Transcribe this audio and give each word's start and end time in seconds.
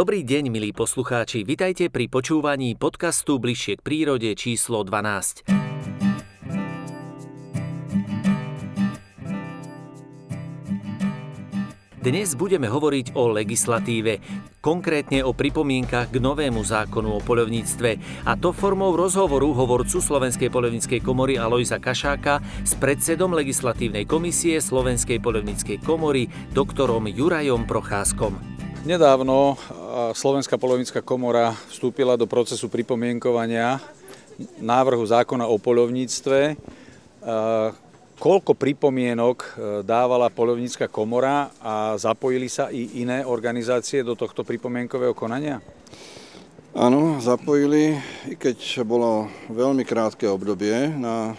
Dobrý 0.00 0.24
deň, 0.24 0.48
milí 0.48 0.72
poslucháči. 0.72 1.44
Vitajte 1.44 1.92
pri 1.92 2.08
počúvaní 2.08 2.72
podcastu 2.72 3.36
Bližšie 3.36 3.76
k 3.76 3.84
prírode 3.84 4.32
číslo 4.32 4.80
12. 4.80 5.44
Dnes 12.00 12.32
budeme 12.32 12.72
hovoriť 12.72 13.12
o 13.12 13.28
legislatíve, 13.28 14.24
konkrétne 14.64 15.20
o 15.20 15.36
pripomienkach 15.36 16.08
k 16.08 16.16
novému 16.16 16.64
zákonu 16.64 17.20
o 17.20 17.20
poľovníctve 17.20 18.24
a 18.24 18.40
to 18.40 18.56
formou 18.56 18.96
rozhovoru 18.96 19.52
hovorcu 19.52 20.00
Slovenskej 20.00 20.48
poľovníckej 20.48 21.04
komory 21.04 21.36
Alojza 21.36 21.76
Kašáka 21.76 22.40
s 22.64 22.72
predsedom 22.72 23.36
legislatívnej 23.36 24.08
komisie 24.08 24.64
Slovenskej 24.64 25.20
poľovníckej 25.20 25.84
komory 25.84 26.24
doktorom 26.56 27.04
Jurajom 27.04 27.68
Procházkom. 27.68 28.59
Nedávno 28.80 29.60
Slovenská 30.16 30.56
poľovnícka 30.56 31.04
komora 31.04 31.52
vstúpila 31.68 32.16
do 32.16 32.24
procesu 32.24 32.72
pripomienkovania 32.72 33.76
návrhu 34.60 35.04
zákona 35.04 35.44
o 35.44 35.60
poľovníctve 35.60 36.56
koľko 38.20 38.52
pripomienok 38.52 39.38
e, 39.40 39.48
dávala 39.80 40.28
polovnícka 40.28 40.92
komora 40.92 41.48
a 41.64 41.96
zapojili 41.96 42.52
sa 42.52 42.68
i 42.68 43.00
iné 43.00 43.24
organizácie 43.24 44.04
do 44.04 44.12
tohto 44.12 44.44
pripomienkového 44.44 45.16
konania? 45.16 45.64
Áno, 46.76 47.18
zapojili, 47.18 47.96
i 48.28 48.36
keď 48.36 48.84
bolo 48.84 49.26
veľmi 49.48 49.82
krátke 49.88 50.28
obdobie 50.28 50.92
na 51.00 51.32
e, 51.32 51.34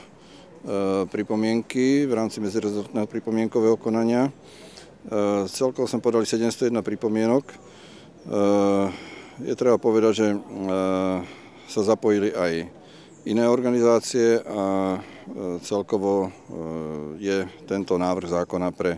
pripomienky 1.05 2.09
v 2.09 2.17
rámci 2.17 2.41
medzirezortného 2.41 3.05
pripomienkového 3.05 3.77
konania. 3.77 4.33
E, 5.01 5.49
celkovo 5.49 5.89
sme 5.89 6.03
podali 6.03 6.29
701 6.29 6.85
pripomienok. 6.85 7.45
E, 7.49 7.55
je 9.41 9.53
treba 9.57 9.81
povedať, 9.81 10.13
že 10.13 10.27
e, 10.29 10.37
sa 11.65 11.81
zapojili 11.81 12.29
aj 12.29 12.69
iné 13.25 13.45
organizácie 13.45 14.41
a 14.41 14.97
celkovo 15.61 16.33
je 17.21 17.45
tento 17.69 17.93
návrh 17.93 18.33
zákona 18.33 18.73
pre 18.73 18.97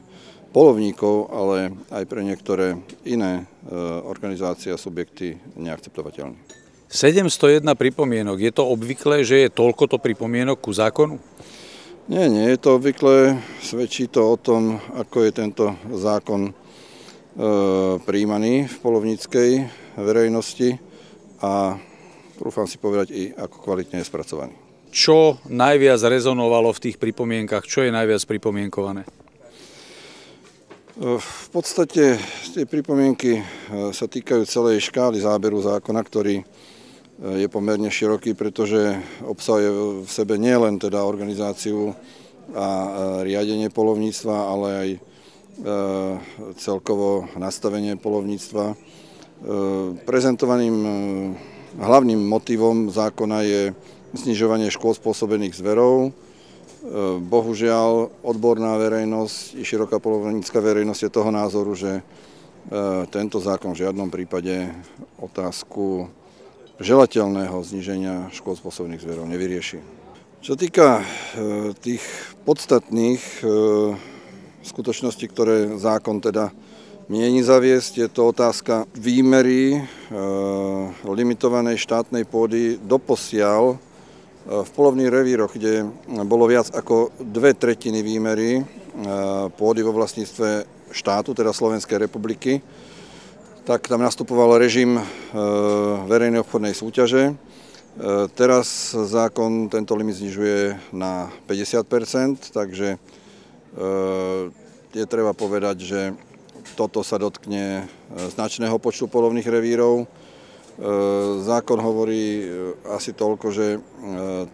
polovníkov, 0.55 1.27
ale 1.27 1.75
aj 1.91 2.03
pre 2.07 2.23
niektoré 2.23 2.79
iné 3.03 3.43
organizácie 4.07 4.71
a 4.71 4.79
subjekty 4.79 5.35
neakceptovateľný. 5.59 6.39
701 6.87 7.67
pripomienok. 7.75 8.39
Je 8.39 8.53
to 8.55 8.63
obvyklé, 8.63 9.27
že 9.27 9.43
je 9.43 9.49
toľkoto 9.51 9.99
pripomienok 9.99 10.55
ku 10.55 10.71
zákonu? 10.71 11.19
Nie, 12.07 12.27
nie 12.27 12.51
je 12.51 12.57
to 12.59 12.75
obvyklé. 12.75 13.39
Svedčí 13.63 14.11
to 14.11 14.27
o 14.27 14.35
tom, 14.35 14.79
ako 14.97 15.23
je 15.23 15.31
tento 15.31 15.65
zákon 15.87 16.49
e, 16.49 16.53
príjmaný 18.03 18.67
v 18.67 18.75
polovníckej 18.83 19.51
verejnosti 19.95 20.79
a 21.39 21.79
trúfam 22.35 22.67
si 22.67 22.75
povedať 22.75 23.07
i 23.15 23.23
ako 23.31 23.55
kvalitne 23.63 24.03
je 24.03 24.09
spracovaný 24.09 24.63
čo 24.93 25.41
najviac 25.49 25.97
rezonovalo 26.05 26.69
v 26.69 26.83
tých 26.87 27.01
pripomienkach, 27.01 27.65
čo 27.65 27.81
je 27.81 27.89
najviac 27.89 28.21
pripomienkované? 28.29 29.09
V 31.01 31.47
podstate 31.49 32.21
tie 32.53 32.69
pripomienky 32.69 33.41
e, 33.41 33.43
sa 33.89 34.05
týkajú 34.05 34.45
celej 34.45 34.85
škály 34.85 35.17
záberu 35.17 35.57
zákona, 35.57 36.05
ktorý 36.05 36.37
e, 36.37 36.45
je 37.21 37.47
pomerne 37.51 37.91
široký, 37.91 38.33
pretože 38.33 38.97
obsahuje 39.21 40.01
v 40.03 40.09
sebe 40.09 40.39
nielen 40.41 40.81
teda 40.81 41.05
organizáciu 41.05 41.93
a 42.57 42.67
e, 42.67 42.89
riadenie 43.29 43.69
polovníctva, 43.69 44.35
ale 44.35 44.69
aj 44.73 44.89
celkovo 46.57 47.29
nastavenie 47.37 47.93
polovníctva. 47.93 48.73
Prezentovaným 50.01 50.77
hlavným 51.77 52.21
motivom 52.21 52.89
zákona 52.89 53.45
je 53.45 53.61
znižovanie 54.13 54.69
škôd 54.69 55.01
spôsobených 55.01 55.57
zverov. 55.57 56.09
E, 56.09 56.11
bohužiaľ, 57.17 58.13
odborná 58.21 58.77
verejnosť 58.77 59.57
i 59.57 59.63
široká 59.65 59.97
polovnícka 59.97 60.59
verejnosť 60.61 61.01
je 61.09 61.15
toho 61.15 61.31
názoru, 61.33 61.73
že 61.73 61.91
e, 61.99 62.03
tento 63.09 63.41
zákon 63.41 63.73
v 63.73 63.81
žiadnom 63.87 64.13
prípade 64.13 64.69
otázku 65.17 66.05
želateľného 66.81 67.57
zniženia 67.61 68.29
škôd 68.33 68.57
spôsobených 68.57 69.03
zverov 69.03 69.29
nevyrieši. 69.29 69.79
Čo 70.43 70.57
týka 70.57 70.99
e, 70.99 71.03
tých 71.77 72.03
podstatných 72.43 73.21
skutočností, 74.63 75.31
ktoré 75.31 75.79
zákon 75.79 76.19
teda 76.19 76.51
mieni 77.07 77.43
zaviesť, 77.43 77.93
je 78.03 78.07
to 78.11 78.35
otázka 78.35 78.87
výmery 78.95 79.79
limitovanej 81.03 81.79
štátnej 81.79 82.27
pôdy 82.27 82.79
doposiaľ 82.79 83.79
v 84.43 84.69
polovných 84.75 85.07
revíroch, 85.07 85.55
kde 85.55 85.87
bolo 86.27 86.51
viac 86.51 86.67
ako 86.75 87.15
dve 87.15 87.55
tretiny 87.55 88.03
výmery 88.03 88.59
e, 88.59 88.63
pôdy 89.55 89.79
vo 89.79 89.95
vlastníctve 89.95 90.67
štátu, 90.91 91.31
teda 91.31 91.55
Slovenskej 91.55 91.95
republiky, 91.95 92.59
tak 93.63 93.87
tam 93.87 94.03
nastupoval 94.03 94.59
režim 94.59 94.99
e, 94.99 95.03
verejnej 96.07 96.43
obchodnej 96.43 96.75
súťaže. 96.75 97.31
E, 97.31 97.33
teraz 98.35 98.91
zákon 98.91 99.71
tento 99.71 99.95
limit 99.95 100.19
znižuje 100.19 100.91
na 100.91 101.31
50% 101.47 102.51
takže 102.51 102.99
je 104.93 105.05
treba 105.09 105.33
povedať, 105.33 105.81
že 105.81 106.01
toto 106.77 107.01
sa 107.01 107.17
dotkne 107.17 107.89
značného 108.13 108.77
počtu 108.77 109.09
polovných 109.09 109.49
revírov. 109.49 110.05
E, 110.73 110.85
zákon 111.45 111.77
hovorí 111.77 112.41
e, 112.41 112.45
asi 112.89 113.13
toľko, 113.13 113.47
že 113.53 113.77
e, 113.77 113.79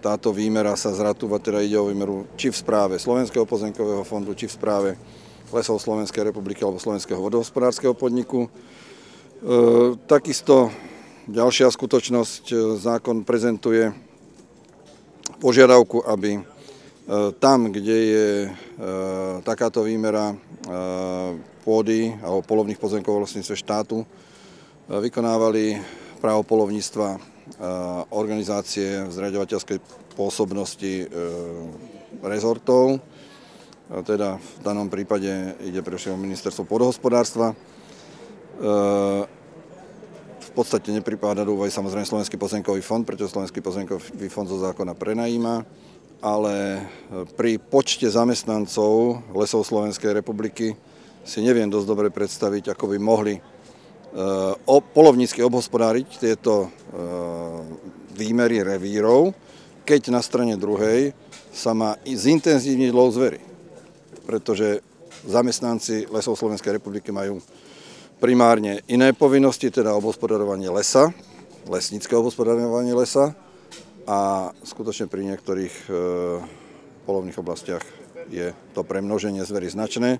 táto 0.03 0.35
výmera 0.35 0.75
sa 0.75 0.91
zratúva, 0.91 1.39
teda 1.39 1.63
ide 1.63 1.79
o 1.79 1.87
výmeru 1.87 2.27
či 2.35 2.51
v 2.51 2.59
správe 2.59 2.99
Slovenského 2.99 3.47
pozemkového 3.47 4.03
fondu, 4.03 4.35
či 4.35 4.51
v 4.51 4.55
správe 4.59 4.89
Lesov 5.47 5.79
Slovenskej 5.79 6.27
republiky 6.27 6.59
alebo 6.59 6.75
Slovenského 6.75 7.23
vodohospodárskeho 7.23 7.95
podniku. 7.95 8.51
Takisto 10.03 10.67
ďalšia 11.31 11.71
skutočnosť, 11.71 12.75
zákon 12.75 13.23
prezentuje 13.23 13.87
požiadavku, 15.39 16.03
aby 16.03 16.43
tam, 17.39 17.71
kde 17.71 17.97
je 18.03 18.27
takáto 19.47 19.87
výmera 19.87 20.35
pôdy 21.63 22.11
alebo 22.19 22.43
polovných 22.43 22.83
pozemkov 22.83 23.15
vlastníctve 23.15 23.55
štátu, 23.55 24.03
vykonávali 24.91 25.79
právo 26.19 26.43
polovníctva, 26.43 27.39
organizácie 28.11 29.07
zriadovateľskej 29.09 29.79
pôsobnosti 30.13 30.93
e, 31.01 31.05
rezortov, 32.21 33.01
teda 33.89 34.37
v 34.37 34.49
danom 34.61 34.85
prípade 34.85 35.57
ide 35.65 35.81
pre 35.81 35.97
všetko 35.97 36.19
ministerstvo 36.19 36.63
podhospodárstva. 36.69 37.57
E, 38.59 38.71
v 40.39 40.49
podstate 40.51 40.91
nepripáda 40.91 41.47
do 41.47 41.55
úvahy 41.55 41.71
samozrejme 41.71 42.03
Slovenský 42.03 42.35
pozemkový 42.35 42.83
fond, 42.83 43.07
pretože 43.07 43.31
Slovenský 43.31 43.63
pozemkový 43.63 44.27
fond 44.27 44.49
zo 44.49 44.59
zákona 44.59 44.91
prenajíma, 44.97 45.63
ale 46.19 46.83
pri 47.39 47.55
počte 47.63 48.09
zamestnancov 48.11 49.23
Lesov 49.31 49.63
Slovenskej 49.63 50.19
republiky 50.19 50.75
si 51.23 51.39
neviem 51.39 51.71
dosť 51.71 51.87
dobre 51.87 52.07
predstaviť, 52.11 52.75
ako 52.75 52.85
by 52.91 52.97
mohli 52.99 53.39
polovnícky 54.91 55.39
obhospodáriť 55.45 56.07
tieto 56.17 56.73
výmery 58.17 58.65
revírov, 58.65 59.31
keď 59.85 60.11
na 60.11 60.19
strane 60.19 60.57
druhej 60.57 61.13
sa 61.53 61.71
má 61.77 61.95
zintenzívniť 62.03 62.91
lov 62.91 63.15
zvery. 63.15 63.39
Pretože 64.25 64.81
zamestnanci 65.23 66.09
Lesov 66.09 66.35
Slovenskej 66.35 66.77
republiky 66.77 67.13
majú 67.13 67.39
primárne 68.19 68.83
iné 68.91 69.15
povinnosti, 69.15 69.71
teda 69.71 69.95
obhospodarovanie 69.95 70.67
lesa, 70.67 71.15
lesnícke 71.65 72.11
obhospodarovanie 72.15 72.91
lesa 72.91 73.33
a 74.03 74.51
skutočne 74.63 75.07
pri 75.07 75.23
niektorých 75.33 75.75
e, 75.87 75.91
polovných 77.07 77.39
oblastiach 77.39 77.83
je 78.29 78.53
to 78.75 78.81
premnoženie 78.83 79.41
zvery 79.47 79.71
značné 79.71 80.19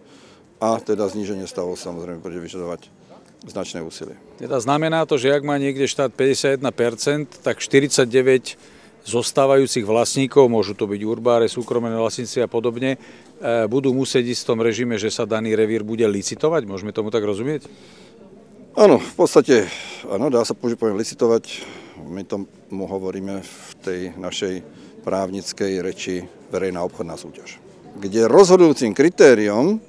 a 0.64 0.80
teda 0.80 1.12
zníženie 1.12 1.46
stavov 1.46 1.76
samozrejme 1.78 2.24
bude 2.24 2.40
vyžadovať 2.40 2.90
značné 3.48 3.80
úsilie. 3.80 4.20
Teda 4.36 4.60
znamená 4.60 5.08
to, 5.08 5.16
že 5.16 5.32
ak 5.32 5.48
má 5.48 5.56
niekde 5.56 5.88
štát 5.88 6.12
51%, 6.12 7.40
tak 7.40 7.64
49 7.64 8.60
zostávajúcich 9.08 9.88
vlastníkov, 9.88 10.52
môžu 10.52 10.76
to 10.76 10.84
byť 10.84 11.02
urbáre, 11.08 11.48
súkromné 11.48 11.96
vlastníci 11.96 12.44
a 12.44 12.52
podobne, 12.52 13.00
budú 13.72 13.96
musieť 13.96 14.36
ísť 14.36 14.42
v 14.44 14.50
tom 14.52 14.60
režime, 14.60 15.00
že 15.00 15.08
sa 15.12 15.24
daný 15.24 15.56
revír 15.56 15.84
bude 15.88 16.04
licitovať? 16.04 16.68
Môžeme 16.68 16.92
tomu 16.92 17.08
tak 17.08 17.24
rozumieť? 17.24 17.68
Áno, 18.80 19.02
v 19.02 19.14
podstate, 19.16 19.68
áno, 20.08 20.32
dá 20.32 20.44
sa 20.46 20.56
poviem 20.56 21.00
licitovať. 21.00 21.66
My 22.08 22.24
tomu 22.24 22.86
hovoríme 22.88 23.44
v 23.44 23.72
tej 23.84 24.02
našej 24.16 24.64
právnickej 25.04 25.84
reči 25.84 26.24
verejná 26.54 26.84
obchodná 26.86 27.18
súťaž. 27.20 27.60
Kde 28.00 28.30
rozhodujúcim 28.30 28.96
kritériom 28.96 29.82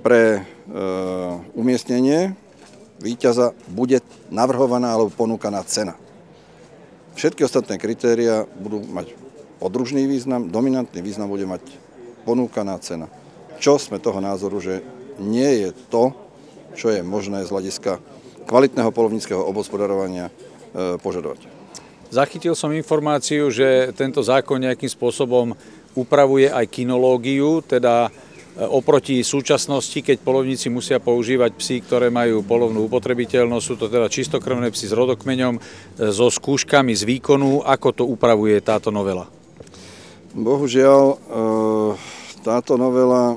pre 0.00 0.40
e, 0.40 0.40
umiestnenie 1.58 2.32
víťaza 3.02 3.52
bude 3.68 4.00
navrhovaná 4.30 4.94
alebo 4.94 5.10
ponúkaná 5.10 5.60
cena. 5.66 5.98
Všetky 7.18 7.42
ostatné 7.42 7.82
kritéria 7.82 8.46
budú 8.62 8.78
mať 8.88 9.10
podružný 9.58 10.06
význam, 10.06 10.46
dominantný 10.48 11.02
význam 11.02 11.26
bude 11.26 11.44
mať 11.50 11.62
ponúkaná 12.28 12.76
cena. 12.84 13.08
Čo 13.56 13.80
sme 13.80 13.96
toho 13.96 14.20
názoru, 14.20 14.60
že 14.60 14.84
nie 15.16 15.64
je 15.64 15.70
to, 15.88 16.12
čo 16.76 16.92
je 16.92 17.00
možné 17.00 17.48
z 17.48 17.50
hľadiska 17.50 17.96
kvalitného 18.44 18.92
polovníckého 18.92 19.40
obospodarovania 19.40 20.28
e, 20.28 21.00
požadovať. 21.00 21.48
Zachytil 22.12 22.52
som 22.52 22.72
informáciu, 22.76 23.48
že 23.48 23.96
tento 23.96 24.20
zákon 24.20 24.60
nejakým 24.60 24.88
spôsobom 24.88 25.56
upravuje 25.96 26.52
aj 26.52 26.68
kinológiu, 26.68 27.64
teda 27.64 28.12
E, 28.58 28.66
oproti 28.66 29.22
súčasnosti, 29.22 30.02
keď 30.02 30.18
polovníci 30.18 30.66
musia 30.66 30.98
používať 30.98 31.54
psy, 31.62 31.78
ktoré 31.78 32.10
majú 32.10 32.42
polovnú 32.42 32.90
upotrebiteľnosť, 32.90 33.64
sú 33.64 33.74
to 33.78 33.86
teda 33.86 34.10
čistokrvné 34.10 34.74
psy 34.74 34.90
s 34.90 34.98
rodokmeňom, 34.98 35.54
e, 35.54 35.60
so 36.10 36.26
skúškami 36.26 36.90
z 36.90 37.06
výkonu. 37.06 37.62
Ako 37.62 37.94
to 37.94 38.02
upravuje 38.02 38.58
táto 38.58 38.90
novela? 38.90 39.30
Bohužiaľ, 40.34 41.02
e, 41.06 41.16
táto 42.42 42.78
novela 42.78 43.36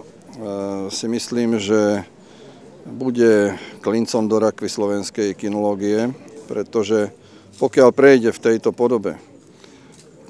si 0.90 1.06
myslím, 1.08 1.60
že 1.60 2.06
bude 2.86 3.58
klincom 3.82 4.26
do 4.26 4.38
rakvy 4.42 4.70
slovenskej 4.70 5.38
kinológie, 5.38 6.14
pretože 6.50 7.14
pokiaľ 7.62 7.90
prejde 7.94 8.30
v 8.34 8.44
tejto 8.44 8.74
podobe, 8.74 9.22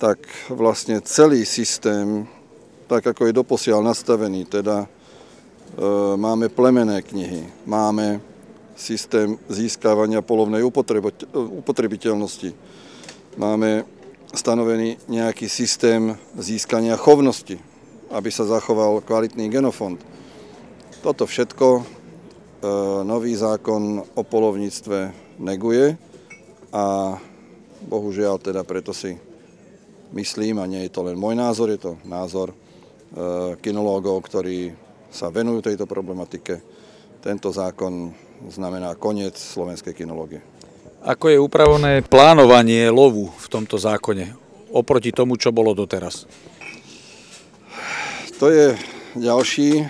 tak 0.01 0.19
vlastne 0.51 0.99
celý 1.05 1.47
systém 1.47 2.27
tak 2.91 3.07
ako 3.07 3.31
je 3.31 3.39
doposiaľ 3.39 3.87
nastavený, 3.87 4.51
teda 4.51 4.83
e, 4.83 4.87
máme 6.19 6.51
plemené 6.51 6.99
knihy, 6.99 7.47
máme 7.63 8.19
systém 8.75 9.39
získavania 9.47 10.19
polovnej 10.19 10.59
upotrebiteľnosti, 11.31 12.51
máme 13.39 13.87
stanovený 14.35 14.99
nejaký 15.07 15.47
systém 15.47 16.19
získania 16.35 16.99
chovnosti, 16.99 17.63
aby 18.11 18.29
sa 18.29 18.43
zachoval 18.43 19.03
kvalitný 19.03 19.47
genofond. 19.47 19.97
Toto 21.01 21.25
všetko 21.25 21.67
e, 21.79 21.81
nový 23.07 23.33
zákon 23.33 24.03
o 24.03 24.21
polovníctve 24.21 25.15
neguje 25.41 25.97
a 26.75 27.17
bohužiaľ 27.87 28.37
teda 28.37 28.61
preto 28.67 28.93
si 28.93 29.17
myslím, 30.13 30.61
a 30.61 30.69
nie 30.69 30.85
je 30.85 30.93
to 30.93 31.07
len 31.07 31.17
môj 31.17 31.33
názor, 31.33 31.71
je 31.73 31.79
to 31.81 31.97
názor 32.05 32.53
Eh, 33.11 33.59
kinológov, 33.59 34.23
ktorí 34.23 34.71
sa 35.11 35.27
venujú 35.27 35.59
tejto 35.59 35.83
problematike. 35.83 36.63
Tento 37.19 37.51
zákon 37.51 38.15
znamená 38.47 38.95
koniec 38.95 39.35
slovenskej 39.35 39.91
kinológie. 39.91 40.39
Ako 41.03 41.27
je 41.27 41.35
upravené 41.35 42.07
plánovanie 42.07 42.87
lovu 42.87 43.27
v 43.27 43.47
tomto 43.51 43.75
zákone 43.75 44.31
oproti 44.71 45.11
tomu, 45.11 45.35
čo 45.35 45.51
bolo 45.51 45.75
doteraz? 45.75 46.23
To 48.41 48.49
je 48.49 48.73
ďalší 49.21 49.69
eh, 49.77 49.85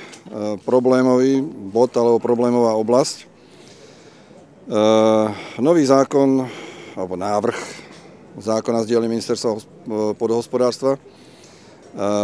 problémový 0.68 1.39
bod 1.71 1.95
alebo 1.95 2.19
problémová 2.19 2.75
oblasť. 2.75 3.24
Eh, 3.24 3.27
nový 5.63 5.88
zákon 5.88 6.44
alebo 7.00 7.15
návrh 7.15 7.56
zákona 8.44 8.83
z 8.83 8.92
diely 8.92 9.07
ministerstva 9.07 9.56
podhospodárstva 10.15 10.95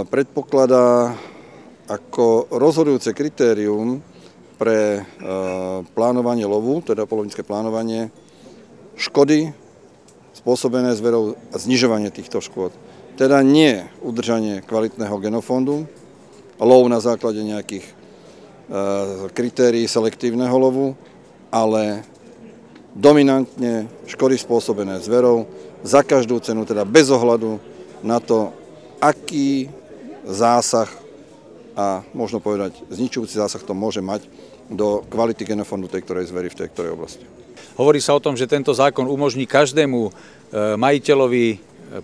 predpokladá 0.08 1.12
ako 1.92 2.48
rozhodujúce 2.48 3.12
kritérium 3.12 4.00
pre 4.56 5.04
plánovanie 5.92 6.48
lovu, 6.48 6.80
teda 6.80 7.04
polovnícke 7.04 7.44
plánovanie, 7.44 8.08
škody 8.96 9.52
spôsobené 10.32 10.96
zverou 10.96 11.36
a 11.52 11.60
znižovanie 11.60 12.08
týchto 12.08 12.40
škôd. 12.40 12.72
Teda 13.20 13.44
nie 13.44 13.84
udržanie 14.00 14.64
kvalitného 14.64 15.20
genofondu, 15.20 15.92
lov 16.58 16.90
na 16.90 16.98
základe 16.98 17.42
nejakých 17.42 17.86
kritérií 19.32 19.88
selektívneho 19.88 20.52
lovu, 20.60 20.92
ale 21.48 22.04
dominantne 22.92 23.88
škody 24.10 24.36
spôsobené 24.36 25.00
zverou 25.00 25.48
za 25.86 26.04
každú 26.04 26.42
cenu, 26.44 26.68
teda 26.68 26.84
bez 26.84 27.08
ohľadu 27.08 27.62
na 28.04 28.20
to, 28.20 28.52
aký 29.00 29.72
zásah 30.28 30.90
a 31.78 32.02
možno 32.12 32.42
povedať 32.42 32.82
zničujúci 32.90 33.38
zásah 33.38 33.62
to 33.62 33.78
môže 33.78 34.02
mať 34.02 34.26
do 34.68 35.06
kvality 35.08 35.46
genofondu 35.46 35.86
tej 35.88 36.04
ktorej 36.04 36.28
zvery 36.28 36.50
v 36.50 36.58
tej 36.58 36.68
ktorej 36.74 36.98
oblasti. 36.98 37.24
Hovorí 37.78 38.02
sa 38.02 38.18
o 38.18 38.24
tom, 38.24 38.34
že 38.34 38.50
tento 38.50 38.74
zákon 38.74 39.06
umožní 39.06 39.46
každému 39.46 40.10
e, 40.10 40.12
majiteľovi 40.76 41.46
e, 41.54 41.58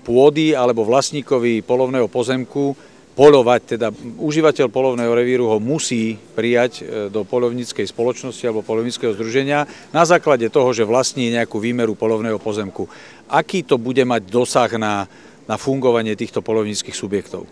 pôdy 0.05 0.53
alebo 0.53 0.85
vlastníkovi 0.85 1.65
polovného 1.65 2.05
pozemku 2.05 2.77
polovať, 3.13 3.77
teda 3.77 3.87
užívateľ 4.17 4.73
polovného 4.73 5.13
revíru 5.13 5.45
ho 5.49 5.61
musí 5.61 6.17
prijať 6.33 6.71
e, 6.81 6.83
do 7.13 7.21
polovníckej 7.21 7.85
spoločnosti 7.85 8.41
alebo 8.45 8.65
polovníckého 8.65 9.13
združenia 9.13 9.69
na 9.93 10.03
základe 10.03 10.49
toho, 10.49 10.73
že 10.73 10.87
vlastní 10.87 11.29
nejakú 11.29 11.61
výmeru 11.61 11.93
polovného 11.93 12.41
pozemku. 12.41 12.89
Aký 13.29 13.61
to 13.61 13.77
bude 13.77 14.01
mať 14.01 14.21
dosah 14.29 14.71
na 14.77 15.05
na 15.47 15.59
fungovanie 15.59 16.15
týchto 16.15 16.39
polovníckých 16.39 16.95
subjektov? 16.95 17.47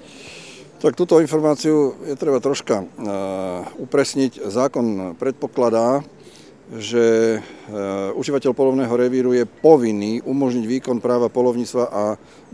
Tak 0.81 0.97
túto 0.97 1.21
informáciu 1.21 1.93
je 2.09 2.17
treba 2.17 2.41
troška 2.41 2.81
uh, 2.81 2.87
upresniť. 3.77 4.49
Zákon 4.49 5.13
predpokladá, 5.13 6.01
že 6.71 7.39
uh, 7.39 8.15
užívateľ 8.15 8.55
polovného 8.55 8.95
revíru 8.95 9.35
je 9.35 9.43
povinný 9.43 10.23
umožniť 10.23 10.65
výkon 10.67 10.97
práva 11.03 11.27
polovníctva 11.27 11.83
a 11.91 12.03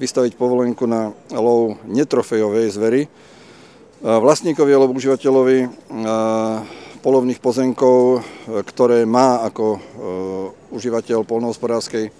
vystaviť 0.02 0.34
povolenku 0.34 0.90
na 0.90 1.14
lov 1.30 1.78
netrofejovej 1.86 2.74
zvery 2.74 3.02
uh, 3.06 4.18
vlastníkovi 4.18 4.72
alebo 4.74 4.98
užívateľovi 4.98 5.58
polovných 6.98 7.40
pozemkov, 7.40 8.25
ktoré 8.68 9.06
má 9.06 9.46
ako 9.46 9.80
užívateľ 10.74 11.24
polnohospodárskej 11.24 12.12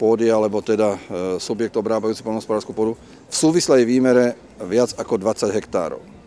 pôdy 0.00 0.32
alebo 0.32 0.64
teda 0.64 0.96
e, 0.96 0.98
subjekt 1.36 1.76
obrábajúci 1.76 2.24
polnospodárskú 2.24 2.72
pôdu 2.72 2.96
v 3.28 3.34
súvislej 3.36 3.84
výmere 3.84 4.32
viac 4.64 4.96
ako 4.96 5.20
20 5.20 5.52
hektárov. 5.52 6.19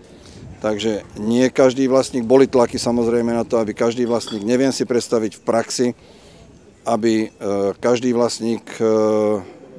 Takže 0.63 1.03
nie 1.20 1.51
každý 1.51 1.91
vlastník, 1.91 2.24
boli 2.24 2.48
tlaky 2.48 2.79
samozrejme 2.79 3.36
na 3.36 3.43
to, 3.43 3.60
aby 3.60 3.75
každý 3.75 4.08
vlastník, 4.08 4.48
neviem 4.48 4.72
si 4.72 4.88
predstaviť 4.88 5.36
v 5.36 5.43
praxi, 5.43 5.88
aby 6.88 7.27
e, 7.27 7.29
každý 7.84 8.15
vlastník 8.15 8.63
e, 8.79 8.84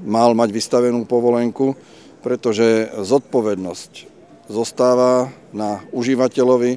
mal 0.05 0.37
mať 0.37 0.53
vystavenú 0.53 1.09
povolenku, 1.09 1.73
pretože 2.21 2.93
zodpovednosť 3.01 4.13
zostáva 4.53 5.33
na 5.57 5.81
užívateľovi, 5.97 6.77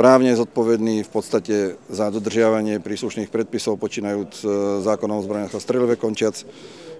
právne 0.00 0.32
zodpovedný 0.32 1.04
v 1.04 1.10
podstate 1.12 1.56
za 1.92 2.08
dodržiavanie 2.08 2.80
príslušných 2.80 3.28
predpisov, 3.28 3.76
počínajúc 3.76 4.32
e, 4.40 4.44
zákonom 4.80 5.20
o 5.20 5.24
zbraniach 5.28 5.52
a 5.52 5.60
strelbe, 5.60 6.00
končiac 6.00 6.40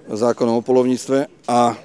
zákonom 0.05 0.61
o 0.61 0.67
polovníctve. 0.67 1.49
A 1.49 1.81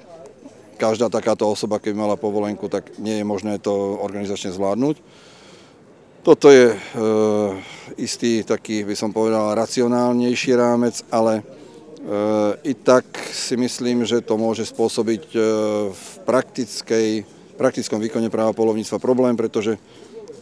každá 0.78 1.10
takáto 1.10 1.50
osoba, 1.50 1.82
keby 1.82 1.98
mala 1.98 2.14
povolenku, 2.14 2.70
tak 2.70 2.94
nie 3.02 3.18
je 3.18 3.26
možné 3.26 3.58
to 3.58 3.98
organizačne 3.98 4.54
zvládnuť. 4.54 5.02
Toto 6.22 6.54
je 6.54 6.74
e, 6.74 6.78
istý 7.98 8.46
taký, 8.46 8.86
by 8.86 8.94
som 8.94 9.10
povedal, 9.10 9.58
racionálnejší 9.58 10.54
rámec, 10.54 11.02
ale 11.10 11.40
e, 11.40 11.42
i 12.70 12.74
tak 12.78 13.06
si 13.34 13.58
myslím, 13.58 14.06
že 14.06 14.22
to 14.22 14.38
môže 14.38 14.70
spôsobiť 14.70 15.24
e, 15.34 15.38
v 15.90 16.04
praktickej, 16.22 17.08
praktickom 17.58 17.98
výkone 17.98 18.30
práva 18.30 18.54
polovníctva 18.54 19.02
problém, 19.02 19.34
pretože 19.34 19.80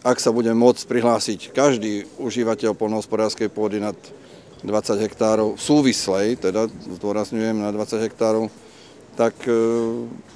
ak 0.02 0.20
sa 0.20 0.34
bude 0.34 0.50
môcť 0.52 0.84
prihlásiť 0.86 1.40
každý 1.50 2.06
užívateľ 2.18 2.74
polnohospodárskej 2.74 3.50
pôdy 3.50 3.78
nad 3.78 3.96
20 4.66 5.02
hektárov 5.06 5.48
súvislej, 5.54 6.40
teda 6.40 6.66
zdôrazňujem 6.98 7.62
na 7.62 7.70
20 7.70 8.06
hektárov, 8.10 8.50
tak 9.16 9.34
e, 9.48 9.52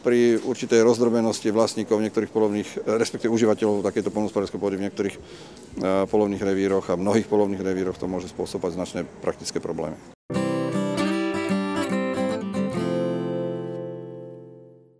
pri 0.00 0.40
určitej 0.40 0.80
rozdrobenosti 0.80 1.52
vlastníkov 1.52 2.00
niektorých 2.00 2.32
polovných, 2.32 2.70
respektíve 2.88 3.28
užívateľov 3.28 3.84
takéto 3.84 4.08
polnohospodárskej 4.08 4.56
pôdy 4.56 4.80
v 4.80 4.84
niektorých 4.88 5.16
e, 5.16 5.20
polovných 6.08 6.40
revíroch 6.40 6.88
a 6.88 6.96
mnohých 6.96 7.28
polovných 7.28 7.60
revíroch 7.60 8.00
to 8.00 8.08
môže 8.08 8.32
spôsobať 8.32 8.70
značné 8.74 9.00
praktické 9.20 9.60
problémy. 9.60 10.00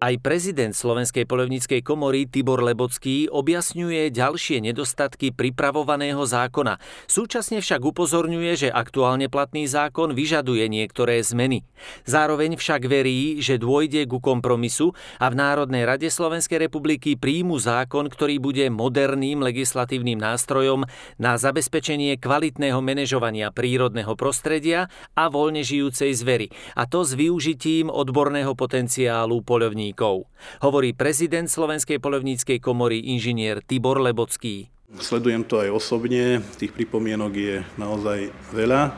Aj 0.01 0.17
prezident 0.17 0.73
Slovenskej 0.73 1.29
polovníckej 1.29 1.85
komory 1.85 2.25
Tibor 2.25 2.65
Lebocký 2.65 3.29
objasňuje 3.29 4.09
ďalšie 4.09 4.65
nedostatky 4.65 5.29
pripravovaného 5.29 6.25
zákona. 6.25 6.81
Súčasne 7.05 7.61
však 7.61 7.85
upozorňuje, 7.85 8.53
že 8.57 8.69
aktuálne 8.73 9.29
platný 9.29 9.69
zákon 9.69 10.17
vyžaduje 10.17 10.73
niektoré 10.73 11.21
zmeny. 11.21 11.69
Zároveň 12.09 12.57
však 12.57 12.89
verí, 12.89 13.45
že 13.45 13.61
dôjde 13.61 14.09
ku 14.09 14.25
kompromisu 14.25 14.97
a 15.21 15.29
v 15.29 15.37
Národnej 15.37 15.85
rade 15.85 16.09
Slovenskej 16.09 16.65
republiky 16.65 17.21
príjmu 17.21 17.61
zákon, 17.61 18.09
ktorý 18.09 18.41
bude 18.41 18.73
moderným 18.73 19.45
legislatívnym 19.45 20.17
nástrojom 20.17 20.89
na 21.21 21.37
zabezpečenie 21.37 22.17
kvalitného 22.17 22.81
manažovania 22.81 23.53
prírodného 23.53 24.17
prostredia 24.17 24.89
a 25.13 25.29
voľne 25.29 25.61
žijúcej 25.61 26.17
zvery, 26.17 26.49
a 26.73 26.89
to 26.89 27.05
s 27.05 27.13
využitím 27.13 27.93
odborného 27.93 28.57
potenciálu 28.57 29.45
poľovníkov 29.45 29.90
poľovníkov, 29.91 30.31
hovorí 30.63 30.95
prezident 30.95 31.51
Slovenskej 31.51 31.99
poľovníckej 31.99 32.59
komory 32.63 33.03
inžinier 33.11 33.63
Tibor 33.65 33.99
Lebocký. 33.99 34.71
Sledujem 34.99 35.47
to 35.47 35.63
aj 35.63 35.71
osobne, 35.71 36.43
tých 36.59 36.75
pripomienok 36.75 37.33
je 37.35 37.57
naozaj 37.79 38.31
veľa, 38.51 38.91
e, 38.91 38.93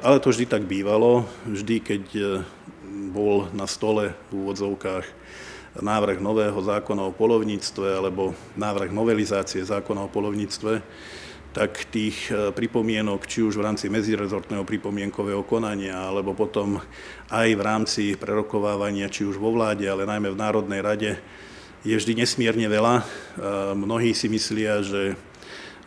ale 0.00 0.16
to 0.20 0.32
vždy 0.32 0.48
tak 0.48 0.64
bývalo. 0.64 1.28
Vždy, 1.44 1.76
keď 1.84 2.04
e, 2.16 2.24
bol 3.12 3.52
na 3.52 3.68
stole 3.68 4.16
v 4.32 4.44
úvodzovkách 4.44 5.04
návrh 5.76 6.24
nového 6.24 6.56
zákona 6.56 7.12
o 7.12 7.12
polovníctve 7.12 8.00
alebo 8.00 8.32
návrh 8.56 8.96
novelizácie 8.96 9.60
zákona 9.60 10.08
o 10.08 10.12
polovníctve, 10.12 10.80
tak 11.56 11.88
tých 11.88 12.28
e, 12.28 12.52
pripomienok, 12.52 13.24
či 13.24 13.40
už 13.40 13.56
v 13.56 13.64
rámci 13.64 13.88
medzirezortného 13.88 14.60
pripomienkového 14.68 15.40
konania, 15.40 15.96
alebo 15.96 16.36
potom 16.36 16.76
aj 17.32 17.48
v 17.56 17.62
rámci 17.64 18.02
prerokovávania, 18.12 19.08
či 19.08 19.24
už 19.24 19.40
vo 19.40 19.56
vláde, 19.56 19.88
ale 19.88 20.04
najmä 20.04 20.36
v 20.36 20.36
Národnej 20.36 20.84
rade, 20.84 21.16
je 21.80 21.96
vždy 21.96 22.20
nesmierne 22.20 22.68
veľa. 22.68 23.00
E, 23.00 23.04
mnohí 23.72 24.12
si 24.12 24.28
myslia, 24.28 24.84
že 24.84 25.16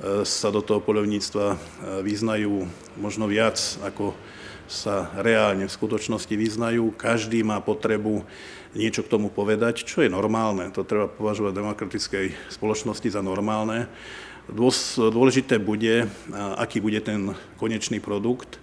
e, 0.02 0.26
sa 0.26 0.50
do 0.50 0.66
toho 0.66 0.82
poľovníctva 0.82 1.62
vyznajú 2.02 2.66
možno 2.98 3.30
viac, 3.30 3.62
ako 3.86 4.18
sa 4.66 5.14
reálne 5.22 5.70
v 5.70 5.76
skutočnosti 5.78 6.34
vyznajú. 6.34 6.98
Každý 6.98 7.46
má 7.46 7.62
potrebu 7.62 8.26
niečo 8.74 9.06
k 9.06 9.12
tomu 9.14 9.30
povedať, 9.30 9.86
čo 9.86 10.02
je 10.02 10.10
normálne. 10.10 10.70
To 10.74 10.82
treba 10.82 11.10
považovať 11.10 11.52
v 11.54 11.60
demokratickej 11.62 12.26
spoločnosti 12.54 13.10
za 13.10 13.22
normálne. 13.22 13.90
Dôležité 14.50 15.62
bude, 15.62 16.10
aký 16.34 16.82
bude 16.82 16.98
ten 17.06 17.38
konečný 17.62 18.02
produkt 18.02 18.58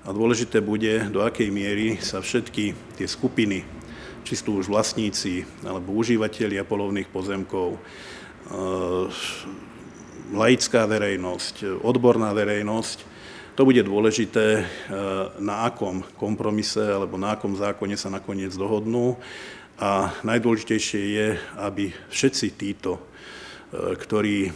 a 0.00 0.08
dôležité 0.08 0.64
bude, 0.64 1.12
do 1.12 1.20
akej 1.20 1.52
miery 1.52 2.00
sa 2.00 2.24
všetky 2.24 2.72
tie 2.96 3.04
skupiny, 3.04 3.60
či 4.24 4.32
sú 4.32 4.64
už 4.64 4.72
vlastníci 4.72 5.44
alebo 5.60 5.92
užívateľia 5.92 6.64
polovných 6.64 7.12
pozemkov, 7.12 7.76
laická 10.32 10.88
verejnosť, 10.88 11.84
odborná 11.84 12.32
verejnosť, 12.32 12.98
to 13.56 13.68
bude 13.68 13.84
dôležité, 13.84 14.64
na 15.36 15.68
akom 15.68 16.00
kompromise 16.16 16.80
alebo 16.80 17.20
na 17.20 17.36
akom 17.36 17.56
zákone 17.56 17.96
sa 18.00 18.08
nakoniec 18.08 18.56
dohodnú. 18.56 19.20
A 19.76 20.16
najdôležitejšie 20.24 21.02
je, 21.12 21.28
aby 21.60 21.92
všetci 22.08 22.46
títo, 22.56 22.96
ktorí 23.76 24.52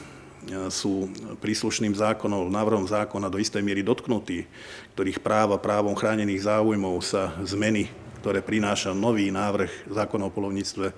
sú 0.72 1.10
príslušným 1.38 1.92
zákonom, 1.92 2.48
návrhom 2.48 2.88
zákona 2.88 3.28
do 3.28 3.36
istej 3.36 3.60
miery 3.60 3.84
dotknutí, 3.84 4.48
ktorých 4.96 5.20
práva 5.20 5.60
právom 5.60 5.92
chránených 5.92 6.48
záujmov 6.48 6.96
sa 7.04 7.36
zmeny, 7.44 7.92
ktoré 8.20 8.44
prináša 8.44 8.92
nový 8.92 9.32
návrh 9.32 9.92
zákona 9.92 10.28
o 10.28 10.34
polovníctve, 10.34 10.92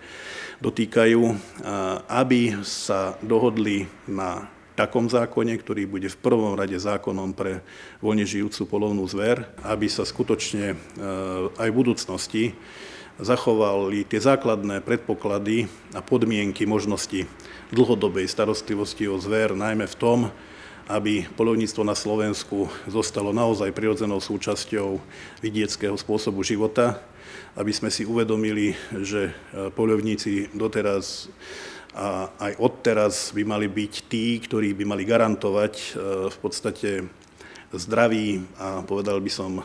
dotýkajú, 0.63 1.23
aby 2.11 2.63
sa 2.63 3.19
dohodli 3.23 3.87
na 4.07 4.47
takom 4.73 5.07
zákone, 5.07 5.53
ktorý 5.61 5.85
bude 5.85 6.09
v 6.09 6.21
prvom 6.21 6.57
rade 6.57 6.75
zákonom 6.75 7.37
pre 7.37 7.61
voľne 8.01 8.25
žijúcu 8.25 8.65
polovnú 8.67 9.05
zver, 9.05 9.45
aby 9.63 9.85
sa 9.85 10.03
skutočne 10.09 10.73
e, 10.73 10.77
aj 11.61 11.69
v 11.69 11.77
budúcnosti 11.77 12.45
zachovali 13.21 14.09
tie 14.09 14.21
základné 14.23 14.81
predpoklady 14.81 15.69
a 15.93 16.01
podmienky 16.01 16.65
možnosti 16.65 17.29
dlhodobej 17.73 18.29
starostlivosti 18.29 19.09
o 19.09 19.17
zver, 19.21 19.57
najmä 19.57 19.89
v 19.89 19.99
tom, 19.99 20.19
aby 20.91 21.25
polovníctvo 21.39 21.83
na 21.87 21.97
Slovensku 21.97 22.69
zostalo 22.89 23.33
naozaj 23.33 23.73
prirodzenou 23.73 24.19
súčasťou 24.19 25.01
vidieckého 25.41 25.95
spôsobu 25.97 26.43
života, 26.43 27.01
aby 27.57 27.73
sme 27.73 27.93
si 27.93 28.05
uvedomili, 28.05 28.77
že 29.05 29.31
e, 29.31 29.33
polovníci 29.73 30.53
doteraz 30.53 31.29
a 31.93 32.33
aj 32.41 32.53
odteraz 32.57 33.37
by 33.37 33.45
mali 33.45 33.69
byť 33.69 33.93
tí, 34.09 34.41
ktorí 34.41 34.73
by 34.73 34.85
mali 34.89 35.05
garantovať 35.05 35.75
e, 35.77 35.87
v 36.33 36.37
podstate 36.41 37.05
zdravý 37.73 38.45
a 38.57 38.81
povedal 38.85 39.21
by 39.21 39.33
som 39.33 39.65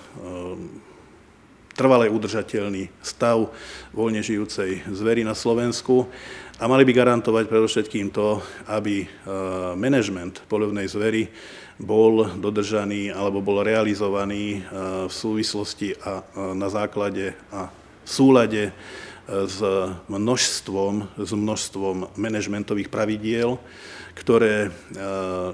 e, 1.77 1.79
trvalé 1.79 2.09
udržateľný 2.09 2.89
stav 3.05 3.53
voľne 3.93 4.25
žijúcej 4.25 4.81
zvery 4.89 5.21
na 5.21 5.37
Slovensku 5.37 6.09
a 6.57 6.65
mali 6.65 6.81
by 6.89 6.91
garantovať 6.97 7.45
predovšetkým 7.45 8.09
to, 8.09 8.41
aby 8.65 9.05
e, 9.05 9.07
manažment 9.77 10.41
polovnej 10.49 10.89
zvery 10.89 11.29
bol 11.77 12.33
dodržaný 12.41 13.13
alebo 13.13 13.45
bol 13.45 13.61
realizovaný 13.61 14.57
e, 14.57 14.59
v 15.05 15.13
súvislosti 15.13 15.93
a 16.01 16.25
na 16.57 16.65
základe 16.73 17.37
a 17.53 17.69
v 18.01 18.09
súlade 18.09 18.63
e, 18.65 18.71
s 19.45 19.61
množstvom, 20.09 21.21
s 21.21 21.31
množstvom 21.37 22.17
manažmentových 22.17 22.89
pravidiel, 22.89 23.61
ktoré 24.17 24.73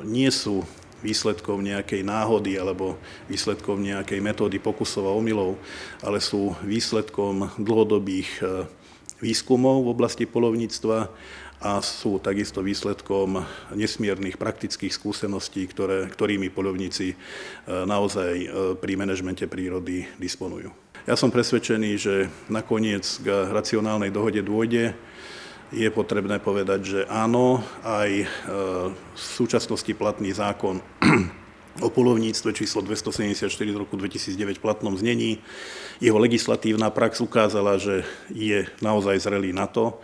nie 0.08 0.32
sú 0.32 0.64
výsledkom 1.04 1.60
nejakej 1.62 2.02
náhody 2.08 2.56
alebo 2.56 2.96
výsledkom 3.28 3.84
nejakej 3.84 4.24
metódy 4.24 4.58
pokusov 4.58 5.06
a 5.06 5.14
omylov, 5.14 5.60
ale 6.00 6.24
sú 6.24 6.56
výsledkom 6.64 7.52
dlhodobých 7.60 8.30
e, 8.40 8.66
výskumov 9.20 9.84
v 9.84 9.92
oblasti 9.92 10.24
polovníctva 10.24 11.12
a 11.64 11.80
sú 11.80 12.20
takisto 12.20 12.60
výsledkom 12.60 13.40
nesmiernych 13.72 14.36
praktických 14.36 14.92
skúseností, 14.92 15.64
ktoré, 15.68 16.12
ktorými 16.12 16.52
polovníci 16.52 17.14
e, 17.14 17.16
naozaj 17.68 18.34
e, 18.36 18.48
pri 18.80 18.94
manažmente 18.96 19.48
prírody 19.48 20.08
disponujú. 20.20 20.72
Ja 21.04 21.20
som 21.20 21.32
presvedčený, 21.32 21.92
že 22.00 22.32
nakoniec 22.48 23.04
k 23.20 23.52
racionálnej 23.52 24.08
dohode 24.08 24.40
dôjde 24.40 24.96
je 25.74 25.90
potrebné 25.90 26.38
povedať, 26.38 26.80
že 26.86 27.00
áno, 27.10 27.66
aj 27.82 28.10
e, 28.22 28.26
v 28.94 29.20
súčasnosti 29.20 29.90
platný 29.98 30.30
zákon 30.30 30.78
o 31.86 31.90
polovníctve 31.90 32.54
číslo 32.54 32.86
274 32.86 33.50
z 33.50 33.78
roku 33.78 33.98
2009 33.98 34.62
v 34.62 34.64
platnom 34.64 34.94
znení. 34.94 35.42
Jeho 35.98 36.22
legislatívna 36.22 36.94
prax 36.94 37.26
ukázala, 37.26 37.82
že 37.82 38.06
je 38.30 38.70
naozaj 38.86 39.18
zrelý 39.26 39.50
na 39.50 39.66
to, 39.66 39.98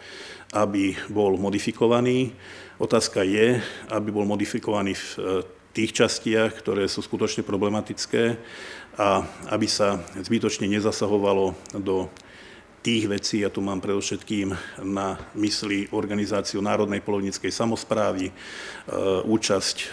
aby 0.49 0.97
bol 1.13 1.38
modifikovaný. 1.38 2.33
Otázka 2.81 3.21
je, 3.21 3.61
aby 3.93 4.09
bol 4.09 4.25
modifikovaný 4.25 4.97
v 4.97 5.05
e, 5.05 5.19
tých 5.77 5.93
častiach, 5.93 6.57
ktoré 6.57 6.89
sú 6.89 7.05
skutočne 7.05 7.45
problematické 7.45 8.41
a 8.97 9.21
aby 9.53 9.69
sa 9.69 10.01
zbytočne 10.17 10.65
nezasahovalo 10.65 11.53
do 11.77 12.09
tých 12.79 13.12
vecí, 13.12 13.43
ja 13.43 13.51
tu 13.51 13.59
mám 13.59 13.83
predovšetkým 13.83 14.55
na 14.88 15.19
mysli 15.36 15.91
organizáciu 15.91 16.63
Národnej 16.63 17.03
polovníckej 17.03 17.51
samozprávy, 17.51 18.31
e, 18.31 18.33
účasť 19.27 19.77
e, 19.77 19.86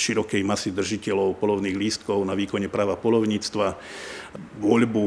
širokej 0.00 0.42
masy 0.46 0.72
držiteľov 0.72 1.36
polovných 1.36 1.76
lístkov 1.76 2.24
na 2.24 2.32
výkone 2.32 2.72
práva 2.72 2.96
polovníctva, 2.96 3.76
voľbu 4.62 5.04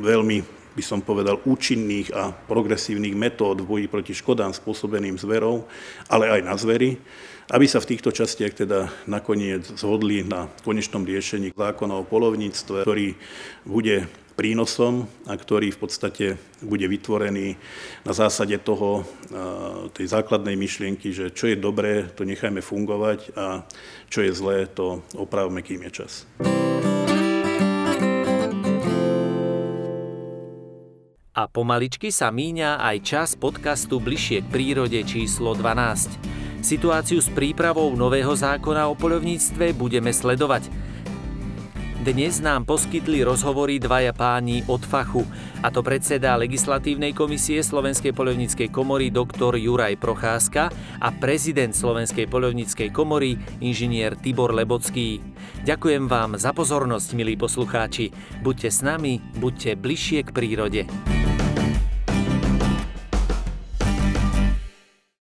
veľmi 0.00 0.60
by 0.70 0.82
som 0.86 1.02
povedal, 1.02 1.42
účinných 1.44 2.14
a 2.14 2.30
progresívnych 2.30 3.12
metód 3.12 3.60
v 3.60 3.68
boji 3.68 3.86
proti 3.90 4.14
škodám 4.14 4.54
spôsobeným 4.54 5.18
zverou, 5.18 5.66
ale 6.06 6.30
aj 6.30 6.40
na 6.46 6.54
zvery, 6.54 6.96
aby 7.50 7.66
sa 7.66 7.82
v 7.82 7.90
týchto 7.94 8.14
častiach 8.14 8.54
teda 8.54 8.86
nakoniec 9.10 9.66
zhodli 9.74 10.22
na 10.22 10.46
konečnom 10.62 11.02
riešení 11.02 11.50
zákona 11.50 11.98
o 11.98 12.06
polovníctve, 12.06 12.86
ktorý 12.86 13.18
bude 13.66 14.06
prínosom 14.38 15.04
a 15.26 15.34
ktorý 15.36 15.74
v 15.74 15.80
podstate 15.82 16.26
bude 16.62 16.86
vytvorený 16.86 17.58
na 18.06 18.12
zásade 18.14 18.56
toho, 18.62 19.04
tej 19.92 20.06
základnej 20.08 20.54
myšlienky, 20.56 21.12
že 21.12 21.34
čo 21.34 21.50
je 21.50 21.58
dobré, 21.58 22.08
to 22.14 22.22
nechajme 22.24 22.62
fungovať 22.62 23.34
a 23.36 23.66
čo 24.08 24.24
je 24.24 24.32
zlé, 24.32 24.70
to 24.70 25.02
opravme, 25.18 25.60
kým 25.60 25.84
je 25.84 26.06
čas. 26.06 26.24
A 31.34 31.48
pomaličky 31.48 32.14
sa 32.14 32.30
míňa 32.32 32.78
aj 32.78 32.96
čas 33.04 33.28
podcastu 33.36 33.96
Bližšie 34.00 34.44
k 34.44 34.48
prírode 34.48 35.00
číslo 35.04 35.52
12. 35.52 36.39
Situáciu 36.60 37.24
s 37.24 37.32
prípravou 37.32 37.88
nového 37.96 38.36
zákona 38.36 38.92
o 38.92 38.94
poľovníctve 38.94 39.72
budeme 39.72 40.12
sledovať. 40.12 40.68
Dnes 42.00 42.40
nám 42.40 42.64
poskytli 42.64 43.20
rozhovory 43.20 43.76
dvaja 43.76 44.16
páni 44.16 44.64
od 44.68 44.80
fachu, 44.80 45.24
a 45.60 45.68
to 45.68 45.84
predseda 45.84 46.36
Legislatívnej 46.40 47.12
komisie 47.12 47.60
Slovenskej 47.60 48.16
poľovníckej 48.16 48.72
komory 48.72 49.12
doktor 49.12 49.56
Juraj 49.56 50.00
Procházka 50.00 50.72
a 50.96 51.08
prezident 51.12 51.76
Slovenskej 51.76 52.24
poľovníckej 52.24 52.88
komory 52.88 53.36
inžinier 53.60 54.16
Tibor 54.16 54.56
Lebocký. 54.56 55.20
Ďakujem 55.64 56.08
vám 56.08 56.40
za 56.40 56.56
pozornosť, 56.56 57.12
milí 57.12 57.36
poslucháči. 57.36 58.12
Buďte 58.40 58.68
s 58.72 58.80
nami, 58.80 59.20
buďte 59.36 59.76
bližšie 59.76 60.24
k 60.24 60.30
prírode. 60.32 60.80